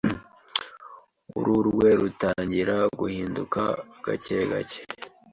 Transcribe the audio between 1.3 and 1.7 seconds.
Uruhu